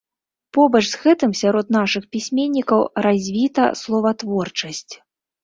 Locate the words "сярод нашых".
1.41-2.07